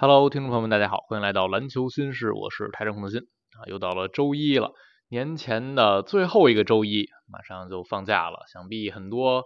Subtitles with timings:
[0.00, 4.72] Hello，听众朋友们，大家好，欢迎来到篮球新事，我是台长孔德新啊，又到了周一了，
[5.08, 9.42] 年前的最后一个周一，马上就放假了，想必很多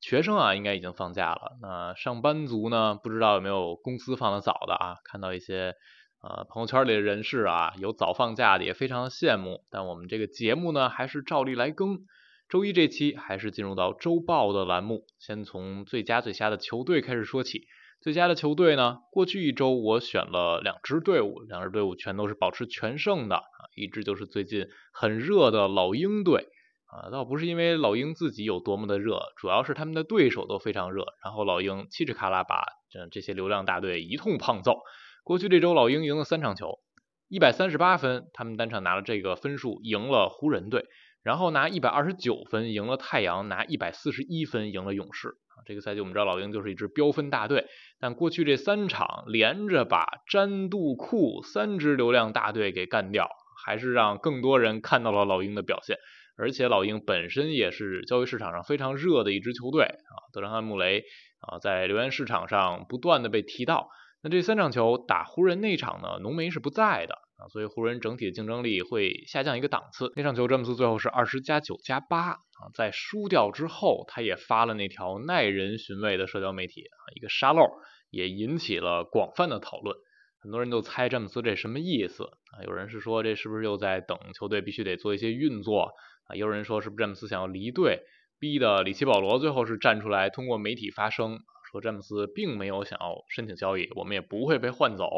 [0.00, 1.56] 学生啊，应该已经放假了。
[1.62, 4.96] 那上班族呢，不知道有没有公司放的早的啊？
[5.04, 5.76] 看到一些
[6.20, 9.62] 呃朋友圈里的人士啊，有早放假的，也非常的羡慕。
[9.70, 12.00] 但我们这个节目呢，还是照例来更。
[12.48, 17.68] 周一这期还是进入到周报的栏目，先从最佳最瞎的球队开始说起。
[18.02, 18.98] 最佳的球队呢？
[19.12, 23.44] 过去一周我选了两支队伍，两支队伍全都是保持全胜的啊。
[23.76, 26.48] 一支就是最近很热的老鹰队
[26.86, 31.04] 啊，倒不是因为老鹰自己有多么的热，主要是他们的对手都非常热。
[31.22, 34.80] 然后老鹰嘁哧喀拉把这这些流量大队一通胖揍。
[35.22, 36.80] 过去这周老鹰赢了三场球，
[37.28, 40.86] 一百三十八分，他们单场拿了这个分数赢了湖人队，
[41.22, 45.36] 然后拿一百二十九分赢了太阳，拿一百四十一分赢了勇士。
[45.64, 47.66] 这个赛季我们知道老鹰就是一支飙分大队，
[48.00, 53.28] 但过去这三场连着把詹杜库三支流量大队给干掉，
[53.64, 55.96] 还是让更多人看到了老鹰的表现。
[56.38, 61.04] 而且老鹰本身也是交易市场上非常热的一支球队啊，德章汉·穆雷
[61.40, 63.88] 啊在留言市场上不断的被提到。
[64.22, 67.18] 那这三场球打湖人那场呢，浓眉是不在的。
[67.50, 70.12] 所以湖人整体的竞争力会下降一个档次。
[70.16, 77.66] 那场球詹姆斯最后是二十加九加八啊，在输掉之后，他也发了那条耐人寻味的社交媒体啊，一个沙漏，
[78.10, 79.96] 也引起了广泛的讨论。
[80.40, 82.64] 很多人都猜詹姆斯这什么意思啊？
[82.64, 85.92] 有人是说这是不是又在等球队必须得做一些运作
[86.26, 86.34] 啊？
[86.34, 88.00] 也有人说是不是詹姆斯想要离队，
[88.40, 91.38] 逼的里奇保罗最后是站出来通过媒体发声，
[91.70, 95.08] 说詹姆斯并没有想要申请交易，我们也不会被换走。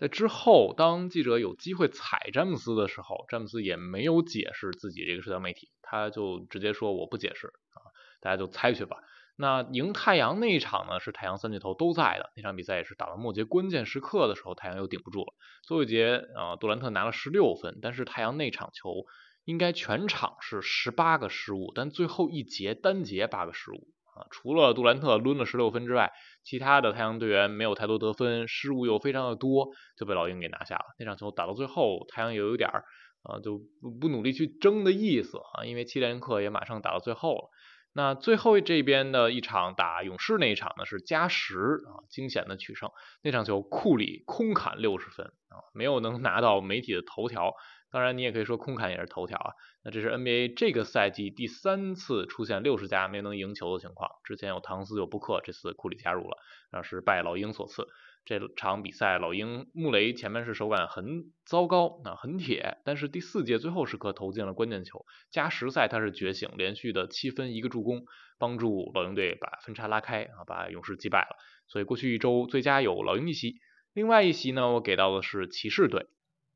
[0.00, 7.84] 在之后，当记者有机会踩詹姆斯的时候，詹姆斯也没有解释自己这个社交媒体，他就直接说我不解释啊，
[8.22, 8.96] 大家就猜去吧。
[9.36, 15.34] 那赢太阳那一场呢，是太阳三巨头都在的那场比赛，也是打到末节关键时刻的时候，太阳又顶不住了。
[15.64, 19.04] 最后一节啊，杜兰特拿了十六分，但是太阳那场球
[19.44, 23.86] 应该全场是十八个失误，但最后一节单节八个失误。
[24.30, 30.84] 除了杜兰特抡了十六分之外，其他的太阳队员没有太多得分，失误又非常的多，就被老鹰给拿下了。
[30.98, 32.84] 那场球打到最后，太阳也有点儿
[33.22, 37.50] 啊，就不不努力去争的意思啊，因为七连客也马上打到最后了。
[37.92, 41.56] 那最后这边的一场打勇士那一场呢，是加时
[41.88, 42.88] 啊，惊险的取胜。
[43.22, 47.52] 那场球库里空砍六十分啊，没有能拿到媒体的头条。
[47.90, 49.52] 当然，你也可以说空砍也是头条啊。
[49.82, 54.10] 那这是 NBA 这个赛季第三次出现六十加没能赢球的情况。
[54.24, 56.36] 之前有唐斯有布克，这次库里加入了，
[56.70, 57.88] 那是拜老鹰所赐。
[58.24, 65.04] 这场比赛老鹰穆雷前面是手感很糟糕，啊很铁，但是第四节最后时刻投进了关键球。
[65.30, 68.04] 加时赛他是觉醒，连续的七分一个助攻，
[68.38, 71.36] 帮助老鹰队把分差拉开啊，把勇士击败了。
[71.66, 73.56] 所以过去一周最佳有老鹰一席，
[73.94, 76.06] 另外一席呢，我给到的是骑士队。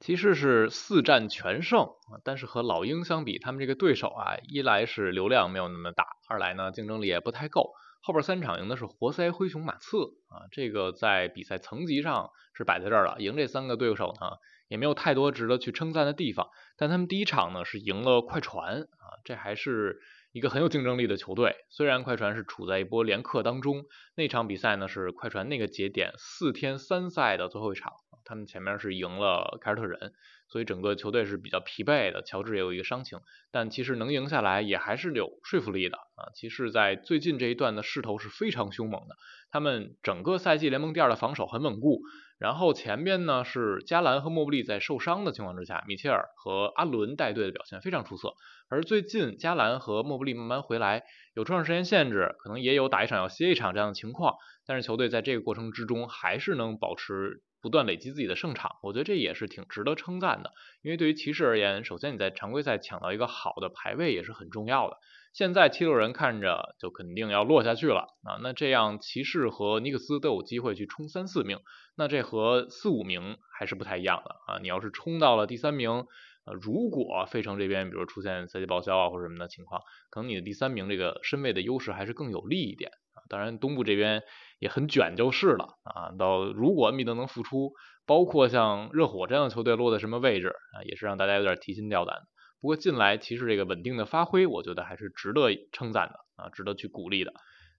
[0.04, 1.88] 骑士是四战全胜
[2.24, 7.72] 但是和老鹰相比，他们这个对手啊，一来是流量没有那么大，二来呢竞争力也不太够。
[8.02, 9.96] 后边三场赢的是活塞、灰熊、马刺
[10.28, 13.16] 啊，这个在比赛层级上是摆在这儿了。
[13.18, 14.32] 赢这三个对手呢，
[14.68, 16.50] 也没有太多值得去称赞的地方。
[16.76, 20.00] 但他们第一场呢是赢了快船啊，这还是
[20.32, 21.56] 一个很有竞争力的球队。
[21.70, 27.90] 虽然快船是处在一波连克当中，那场比赛呢是快船那个节点四天三赛的最后一场。
[28.24, 30.12] 他们前面是赢了凯尔特人，
[30.48, 32.22] 所以整个球队是比较疲惫的。
[32.22, 33.20] 乔治也有一个伤情，
[33.50, 36.32] 但其实能赢下来也还是有说服力的啊。
[36.34, 39.16] 骑士在最近这一段的势头是非常凶猛的，
[39.50, 42.00] 他们整个赛季联盟第二的防守很稳固。
[42.36, 48.34] 然后前边呢是加兰和莫布利在受伤的情况之下，米切尔和阿伦带队的表现非常出色。
[48.68, 51.04] 而最近加兰和莫布利慢慢回来，
[51.34, 54.34] 有出场时间限制，可能也有打一场要歇一场这样的情况，
[54.66, 57.42] 但是球队在这个过程之中还是能保持。
[57.64, 60.52] 不断累积自己的胜场，我觉得这也是挺值得称赞的。
[60.82, 64.98] 因为对于骑士而言，首先你在常规赛抢到一个好的排位也是很重要的。
[65.32, 71.58] 现在七六人看着就肯定要落下去了啊，那这样骑士和尼克斯都有机会去冲三四名，
[71.96, 74.58] 那这和四五名还是不太一样的啊。
[74.60, 76.06] 你要是冲到了第三名，
[76.44, 79.80] 呃，如果费城这边比如出现赛季报销啊或者什么的情况，
[80.10, 82.90] 可能你的第三名这个身位的优势还是更有利一点。
[83.28, 84.22] 当然，东部这边
[84.58, 86.12] 也很卷就是了啊。
[86.18, 87.72] 到如果恩比德能复出，
[88.06, 92.18] 包括像热火这样的球队落在什么位置啊，也是让大家有点提心吊胆。
[92.60, 97.32] 不过近来其实这个稳定的发挥，我觉得还是值得称赞的啊，值得去鼓励的。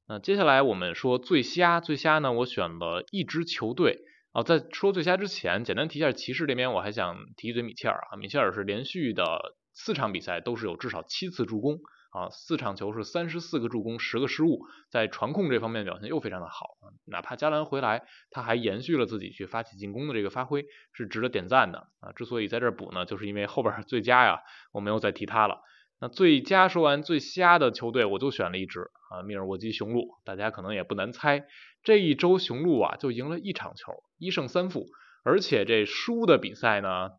[0.07, 4.01] 那接下来我们说最瞎，最瞎呢，我选了一支球队
[4.33, 4.43] 啊。
[4.43, 8.17] 在说最瞎之前，简单提一下骑士这边，我还想提一嘴米切尔啊。
[8.17, 11.79] 米切尔是连续的四场比赛都是有至少七次助攻。
[12.15, 22.13] 啊，四场球是三十四个助攻，十个失误，在传控这方面表现又非常的好哪怕加兰回来，他还延续了自己去发起进攻的这个发挥，是值得点赞的啊。
[22.13, 24.39] 之所以在这儿补呢，就是因为后边最佳呀，
[24.71, 25.59] 我没有再提他了。
[25.99, 30.07] 那最佳说完，最瞎的球队我就选了一支啊，密尔沃基雄鹿。
[30.23, 31.45] 大家可能也不难猜，
[31.83, 34.85] 这一周雄鹿啊就赢了一场球，一胜三负，
[35.25, 37.11] 而且这输的比赛呢，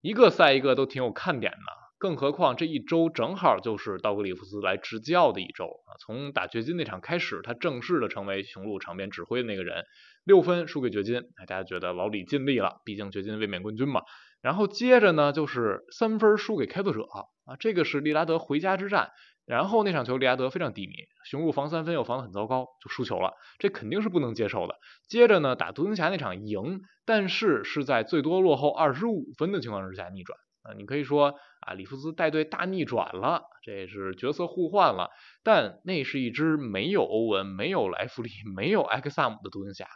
[0.00, 1.83] 一个赛一个都挺有看点的。
[2.04, 5.96] 更何况这一周正好就是道格里夫斯来执教的一周啊！
[5.98, 9.86] 从打掘金那场开始，他正式的成为雄鹿场边指挥的那个人。
[10.24, 14.02] 六分输给掘金，大家觉得老李尽力了，毕竟掘金卫冕冠军嘛。
[14.42, 17.04] 然后接着呢，就是三分输给开拓者
[17.46, 19.08] 啊，这个是利拉德回家之战。
[19.46, 20.92] 然后那场球利拉德非常低迷，
[21.24, 24.74] 雄鹿防三分又防得很糟糕，就输球了，这肯定是不能接受的。
[25.08, 30.38] 接着呢，打独行侠那场赢，但是是在最多落后二十五分的情况之下逆转。
[30.64, 35.10] 啊，你可以说啊，里弗斯带队大逆转了，这是角色互换了，
[35.42, 39.86] 但那是一支没有欧文、没有莱弗利、没有埃克萨姆的独行侠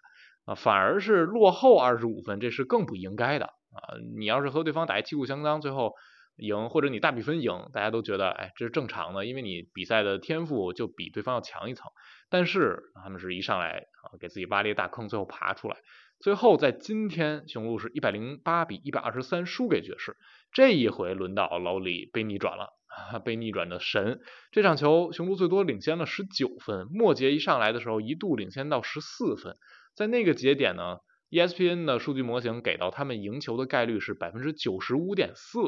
[0.45, 3.97] 啊，反而是落后二十五分，这是更不应该的啊。
[4.17, 5.95] 你要是和对方打一旗鼓相当，最后
[6.37, 11.91] 赢，或者你大比分赢，大家都觉得哎，这是正常的，因为你比赛的天赋就比对方要强一层。
[12.31, 15.79] 但是他们是一上来啊，给自己挖了一个大坑，最后爬出来。
[16.21, 20.17] 最后在今天，雄鹿是一百零八比一百二十三输给爵士。
[20.53, 22.71] 这一回轮到老李被逆转了，
[23.25, 24.19] 被逆转的神。
[24.51, 29.55] 这场球雄鹿最多领先了十九分，末节一上来的时候一度领先到十四分。
[29.95, 30.99] 在那个节点呢
[31.31, 35.61] ，ESPN 的数据模型给到他们赢球的概率是百分之九十五点四。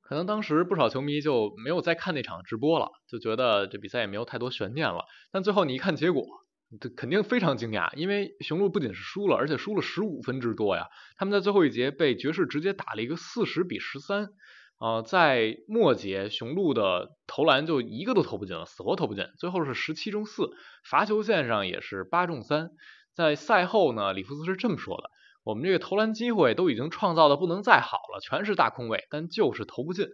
[0.00, 5.04] 可能当时不少球迷就没有再看那场直播了，就觉得这比赛也没有太多悬念了。
[5.30, 6.26] 但最后你一看结果。
[6.80, 10.88] 这肯定非常惊讶，因为雄鹿不仅是输了，而且输了十五分之多呀！
[11.16, 14.30] 他们在最后一节被爵士直接打了一个四十比十三，
[14.78, 20.48] 呃，在末节雄鹿的投篮就一个都投不进了，死活投不进，最后是十七中四，
[20.88, 22.70] 罚球线上也是八中三。
[23.14, 25.10] 在赛后呢，里弗斯是这么说的
[25.44, 30.06] ：“我们这个投篮机会都已经创造的不能再好了，全是大空位，但就是投不进。”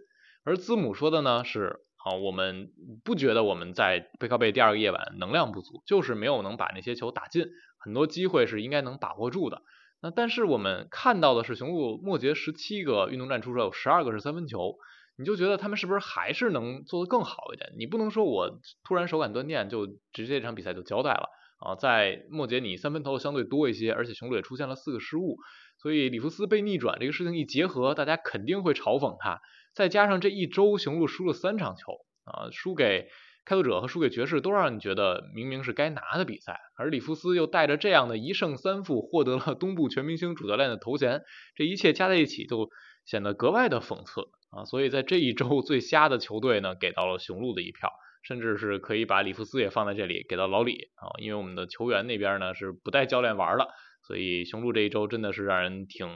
[0.43, 1.79] 而字母说的呢是。
[2.03, 2.71] 啊，我们
[3.03, 7.45] 不觉得我们在背靠背第二个夜晚能量不足，就是没有能把那些球打进，
[7.77, 9.61] 很多机会是应该能把握住的。
[10.01, 14.77] 那但是我们看到的是雄鹿末节十七个运动战出手有十二个是三分球，
[15.17, 17.73] 你就觉得他们是不是还是能做得更好一点？
[17.77, 21.27] 你不能说我突然手感断电就直接这场比赛就交代了
[21.59, 25.37] 啊，在末节你三分投相对多一些，而且雄鹿也出现了四个失误，
[25.81, 29.41] 所以里弗斯被逆转这个事情一结合，大家肯定会嘲讽他。
[29.73, 31.93] 再加上这一周雄鹿输了三场球
[32.25, 33.07] 啊，输给
[33.45, 41.21] 开拓者和输给爵士都让你觉得明明是该拿的比赛，而里弗斯又带着这样的一胜三负获得了东部全明星主教练的头衔，
[41.55, 42.69] 这一切加在一起就
[43.05, 44.21] 显得格外的讽刺
[44.51, 44.65] 啊！
[44.65, 53.67] 所以在这一周最瞎的球队呢，给到了雄鹿的一票，甚至是可以把里弗斯也放在这里给到老李啊，因为我们的球员那边呢是不带教练玩的，
[54.05, 56.07] 所以雄鹿这一周真的是让人挺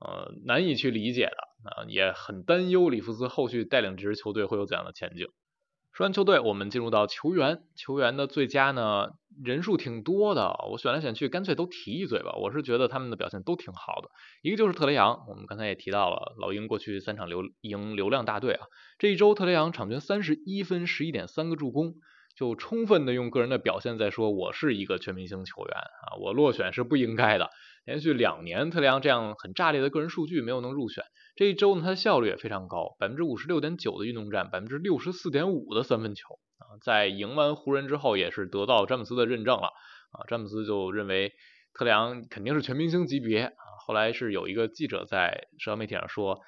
[0.00, 1.48] 呃难以去理解的。
[1.64, 5.26] 啊，也很担忧里弗斯后续带领这支球队会有怎样的前景。
[5.92, 7.64] 说完球队，我们进入到球员。
[7.74, 9.08] 球员的最佳呢，
[9.44, 12.36] 人数挺多的，我选来选去，干脆都提一嘴吧。
[12.40, 14.08] 我是觉得他们的表现都挺好的。
[14.40, 18.66] 一个就是特雷杨，我们刚才也提到了，老鹰过去三场流赢流量大队啊，
[19.00, 21.94] 这一周特雷杨场均三十一分，十一点三个助攻，
[22.36, 27.50] 就充分的用个人的表现在说，我是一个全明星球员啊，我落选是不应该的。
[27.88, 31.04] 连续两年特雷杨这样很炸裂的个人数据没有能入选。
[31.36, 39.68] 这一周呢，他的效率也非常高，百分之五十六点九的运动战，百分之六十四点五的三分球啊，在赢完湖人之后，也是得到詹姆斯的认证了
[40.12, 41.32] 啊，詹姆斯就认为
[41.72, 43.56] 特雷杨肯定是全明星级别啊。
[43.86, 46.40] 后来是有一个记者在社交媒体上说，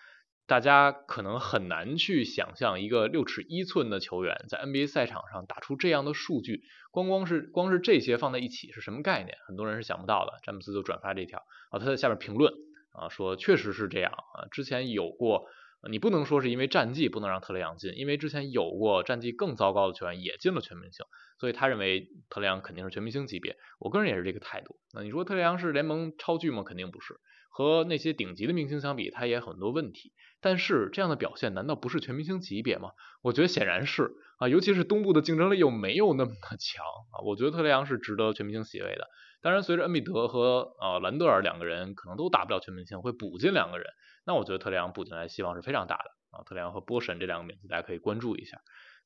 [0.51, 9.39] 大家可能很难去想象一个六尺一寸的球员在 NBA 赛场上打出这样的数据，光光是光是这些放在一起是什么概念？
[9.47, 10.41] 很多人是想不到的。
[10.43, 11.39] 詹姆斯就转发这条
[11.71, 12.53] 啊，他在下面评论。
[12.91, 15.47] 啊，说确实是这样啊，之前有过，
[15.89, 21.07] 你不能说是因为战绩不能让特雷杨进，因为之前有过战绩更糟糕的球员也进了全明星，
[21.39, 23.57] 所以他认为特雷杨肯定是全明星级别。
[23.79, 24.81] 我个人也是这个态度。
[24.93, 26.65] 那你说特雷杨是联盟超巨吗？
[26.65, 27.15] 肯定不是，
[27.51, 30.13] 和那些顶级的明星相比，他也很多问题。
[30.41, 32.93] 但是这样的表现难道不是全明星级别吗？
[33.21, 39.07] 我觉得显然是啊，尤其是东部的竞争力又没有那么的强啊，我觉得特雷杨是值得全明星席位的。
[39.43, 43.87] 当然，随着恩比德和呃兰德尔两个人可能都打不了全明星，会补进两个人，
[44.25, 46.45] 那我觉得特雷杨补进来希望是非常大的啊。
[46.45, 48.61] 特雷杨和波神这两个名字大家可以关注一下。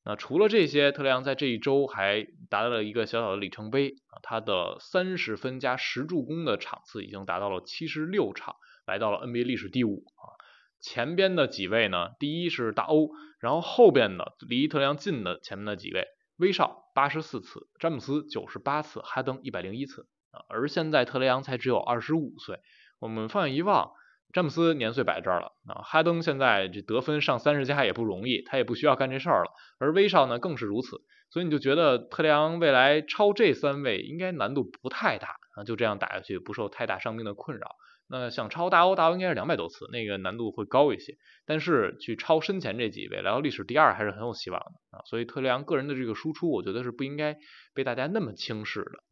[0.06, 8.56] 那除了这些，特雷杨在这一周还达到了一个小小的里程碑啊，他的三十分加十助攻的场次已经达到了七十六场，
[8.86, 10.36] 来到了 NBA 历史第五啊。
[10.80, 13.08] 前边的几位呢，第一是大欧，
[13.40, 16.06] 然后后边的离特雷杨近的前面的几位，
[16.36, 22.60] 威少八十四次，詹姆斯九十八次，哈登一百零一次啊，而现在特雷杨才只有二十五岁，
[22.98, 23.92] 我们放眼一望。
[24.34, 29.52] 詹姆斯年岁摆这儿了啊，哈登现在这得分上三十加也不容易，他也不需要干这事儿了。
[29.78, 31.00] 而威少呢更是如此，
[31.30, 37.76] 所以你就觉得特雷杨未来超这三位应该难度不太大啊，就这样打下去不受太大伤病的困扰。
[38.08, 41.16] 那想超大欧，大欧应该是两百多次，那个难度会高一些。
[41.46, 45.02] 但是去超身前这几位，来到历史第二还是很有希望的啊。
[45.06, 47.38] 所以特雷杨个人的这个输出，我觉得是不应该
[47.72, 49.04] 被大家那么轻视的。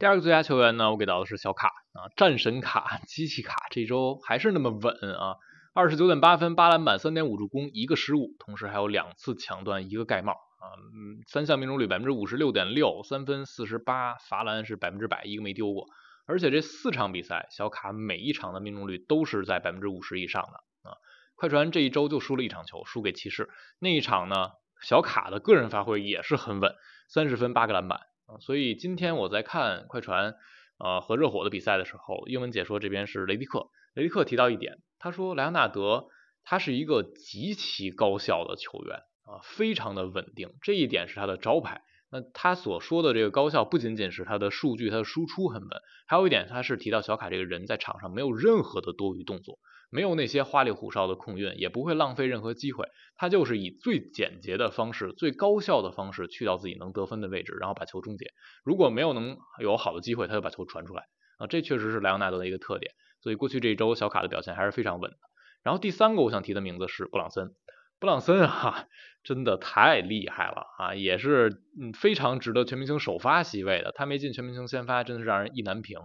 [0.00, 5.36] 第二个最佳球员呢，我给到的是小卡啊，战神卡、机器卡，这周还是那么稳啊，
[5.74, 15.84] 二十九点八分、八篮板、三点五助攻、一个失误，同时还有两次抢断、一个盖帽啊，嗯，三项命中率百分之五十六点六，三分四十八，罚篮是百分之百，一个没丢过。
[16.24, 20.96] 而且这四场比赛，小卡每一场的命中率都是在百分之五十以上的啊。
[21.34, 26.74] 快船这一周就输了一场球，输给骑士，那一场呢，小卡的个人发挥也是很稳，
[27.06, 28.00] 三十分八个篮板。
[28.40, 30.36] 所以今天我在看快船
[30.78, 36.06] 呃和热火的比赛的时候，英文解说这边是雷迪克，雷迪克提到一点，他说莱昂纳德
[36.44, 41.82] 他是一个极其高效的球员啊，非常的稳定，这一点是他的招牌。
[42.12, 45.70] 那他所说的这个高效，不仅仅是他的数据，他的输出很稳，
[46.08, 49.58] 还有一点他是提到小卡这个人在场上没有任何的多余动作。
[49.90, 52.88] 没有那些花里胡哨的控运，也不会浪费任何机会。
[53.16, 58.26] 他就是以最简洁的方式、最高效的方式去到自己能得分的位置，然后把球终结。
[58.64, 61.02] 如果没有能有好的机会，他就把球传出来
[61.38, 62.92] 啊，这确实是莱昂纳德的一个特点。
[63.20, 65.16] 所以过去这一周小卡的表现还是非常稳的。
[65.62, 67.54] 然后第三个我想提的名字是布朗森，
[67.98, 68.86] 布朗森啊，
[69.22, 73.92] 真的太厉害了啊，也是嗯非常值得全明星首发席位的。
[73.94, 75.98] 他没进全明星先发，真的是让人意难平。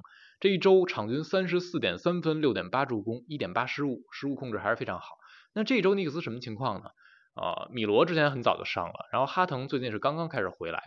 [0.45, 5.07] 这一周场均三十四点三分，六点八助攻，一点八失误，失误控制还是非常好。
[5.55, 6.89] 那这一周尼克斯什么情况呢？
[7.33, 10.83] 啊，米罗之前很早就伤了，然后哈腾最近是刚刚开始回来，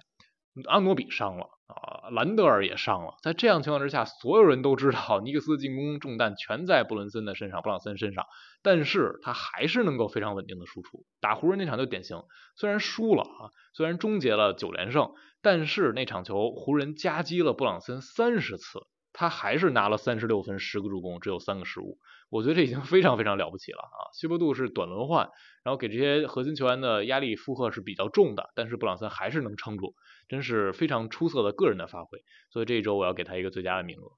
[0.68, 3.14] 阿诺比伤了啊，兰德尔也伤了。
[3.20, 8.26] 在这样情况之下，所有人都知道尼克斯进攻重担全在布伦森的身上，布朗森身上，
[8.62, 11.04] 但是他还是能够非常稳定的输出。
[11.20, 12.22] 打湖人那场就典型，
[12.54, 15.10] 虽然输了啊，虽然终结了九连胜，
[15.42, 18.86] 但是那场球湖人夹击了布朗森三十次。
[19.18, 21.98] 他还是拿了三十六分，十个助攻，只有三个失误。
[22.30, 23.98] 我觉得这已经非常非常了不起了啊！
[24.14, 25.28] 希伯杜是短轮换，
[25.64, 29.96] 然后给这些核心球员的压力负荷是比较重的，但是布朗森还是能撑住，
[30.28, 32.22] 真是非常出色的个人的发挥。
[32.52, 34.08] 所以这一周我要给他一个最佳的名额。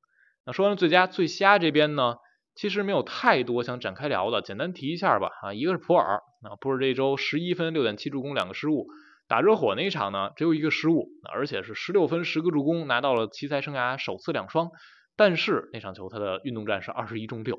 [0.45, 2.16] 那说完最佳，最瞎这边呢，
[2.54, 5.30] 其实没有太多想展开聊的，简单提一下吧。
[5.40, 8.87] 啊，一个是普尔，啊，普尔这一周十一分，六点七助攻，两个失误。
[9.31, 14.73] 打热火那一场呢，只有一个失误，而且是十六分十个助攻，拿到了奇才生涯首次两双。
[15.15, 17.57] 但是那场球他的运动战是二十一中六，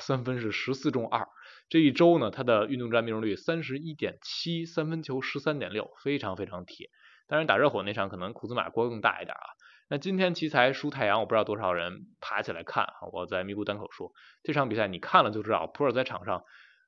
[0.00, 1.26] 三分是十四中二。
[1.70, 6.90] 这一周呢，他的运动战命中率三十一点七，三分球十三点六，非常非常铁。
[7.26, 9.48] 当然打热火那场可能库兹马锅更大一点啊。
[9.88, 12.92] 那今天奇才输太阳，我不知道多少人爬起来看啊。
[13.12, 14.12] 我在咪咕单口说，
[14.42, 16.44] 这场比赛你看了就知道，普尔在场上。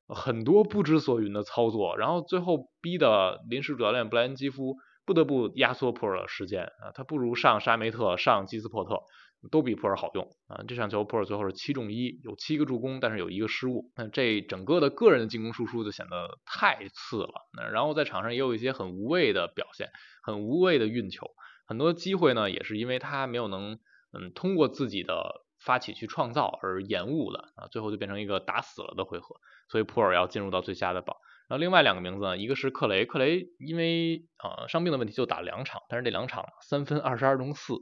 [0.09, 9.03] 很多不知所云的操作，然后最后逼的临时主教练布莱恩基夫不得不压缩普尔的时间啊，他不如上沙梅特、上基斯珀特，
[9.51, 10.63] 都比普尔好用啊。
[10.69, 17.49] 这场球普尔最后是七中一，有七个助攻，但是有一个失误，那这整个的个人的进攻输出就显得太次了。
[17.57, 19.89] 那然后在场上也有一些很无谓的表现，
[20.23, 21.27] 很无谓的运球，
[21.67, 23.79] 很多机会呢也是因为他没有能
[24.13, 25.46] 嗯通过自己的。
[25.67, 29.37] 发起去创造而延误了啊，最后就变成一个打死了的回合，
[29.69, 31.17] 所以普尔要进入到最佳的榜。
[31.49, 37.75] 然后另外两个名字呢，一个是克雷，克雷因为啊伤病的问题就打两场，但是这两场三分二十二中四，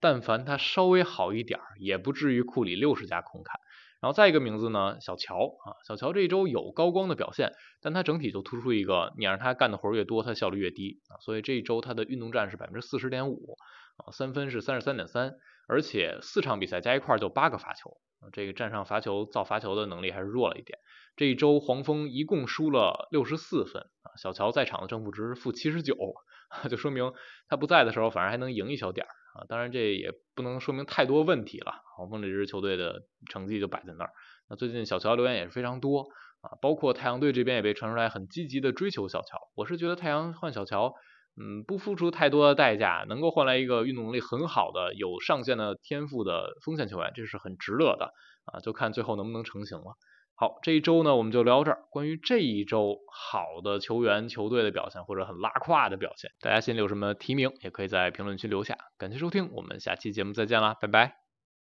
[0.00, 3.60] 但凡他稍微好一点儿，也不至于库里六十加空砍。
[4.00, 7.52] 然后再一个名字呢，小乔啊，小乔这一周有高光的表现，
[7.82, 13.56] 但他整体就突出一个，你让他干的活越多，他效率越低啊，所以这一周他的运动战是百分之四十点五
[13.96, 15.34] 啊，三分是三十三点三。
[15.68, 17.98] 而且四场比赛加一块就八个罚球，
[18.32, 20.78] 这个站上罚球造罚球的能力还是弱了一点。
[21.14, 25.94] 这一周黄蜂一共输了六十四分啊，小乔在场的正负值负七十九，
[26.70, 27.12] 就说明
[27.48, 29.44] 他不在的时候反而还能赢一小点儿啊。
[29.46, 34.10] 当然这也不能说明太多问题了，黄蜂这支球队的成绩就摆在那儿。
[34.48, 36.08] 那最近小乔留言也是非常多
[36.40, 39.38] 啊，包括太阳队这边也被传出来很积极的追求小乔。
[39.54, 40.94] 我是觉得太阳换小乔。
[41.40, 48.12] 嗯，不付出太多的代价，能够换来一个运动能力很好的、有上限的天赋的锋线球员，这是很值得的
[48.46, 48.60] 啊！
[48.60, 49.96] 就看最后能不能成型了。
[50.34, 51.78] 好，这一周呢，我们就聊到这儿。
[51.90, 58.76] 关于这一周好的球员、球队的表现，或者很拉胯的表现，大家心里有什么提名，也可以在评论区留下。
[58.98, 61.27] 感谢收听，我们下期节目再见啦，拜拜。